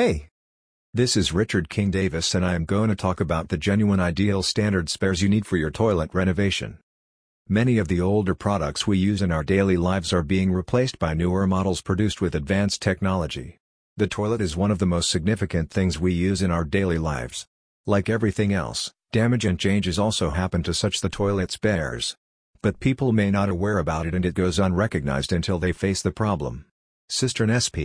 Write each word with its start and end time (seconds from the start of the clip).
Hey! 0.00 0.28
This 0.94 1.14
is 1.14 1.34
Richard 1.34 1.68
King 1.68 1.90
Davis 1.90 2.34
and 2.34 2.42
I 2.42 2.54
am 2.54 2.64
going 2.64 2.88
to 2.88 2.96
talk 2.96 3.20
about 3.20 3.50
the 3.50 3.58
genuine 3.58 4.00
ideal 4.00 4.42
standard 4.42 4.88
spares 4.88 5.20
you 5.20 5.28
need 5.28 5.44
for 5.44 5.58
your 5.58 5.70
toilet 5.70 6.14
renovation. 6.14 6.78
Many 7.50 7.76
of 7.76 7.88
the 7.88 8.00
older 8.00 8.34
products 8.34 8.86
we 8.86 8.96
use 8.96 9.20
in 9.20 9.30
our 9.30 9.44
daily 9.44 9.76
lives 9.76 10.14
are 10.14 10.22
being 10.22 10.52
replaced 10.52 10.98
by 10.98 11.12
newer 11.12 11.46
models 11.46 11.82
produced 11.82 12.22
with 12.22 12.34
advanced 12.34 12.80
technology. 12.80 13.58
The 13.98 14.06
toilet 14.06 14.40
is 14.40 14.56
one 14.56 14.70
of 14.70 14.78
the 14.78 14.86
most 14.86 15.10
significant 15.10 15.70
things 15.70 16.00
we 16.00 16.14
use 16.14 16.40
in 16.40 16.50
our 16.50 16.64
daily 16.64 16.96
lives. 16.96 17.44
Like 17.86 18.08
everything 18.08 18.54
else, 18.54 18.94
damage 19.12 19.44
and 19.44 19.60
changes 19.60 19.98
also 19.98 20.30
happen 20.30 20.62
to 20.62 20.72
such 20.72 21.02
the 21.02 21.10
toilet 21.10 21.50
spares. 21.50 22.16
But 22.62 22.80
people 22.80 23.12
may 23.12 23.30
not 23.30 23.50
aware 23.50 23.76
about 23.76 24.06
it 24.06 24.14
and 24.14 24.24
it 24.24 24.32
goes 24.32 24.58
unrecognized 24.58 25.30
until 25.30 25.58
they 25.58 25.72
face 25.72 26.00
the 26.00 26.10
problem. 26.10 26.64
Cistern 27.10 27.52
SP 27.52 27.76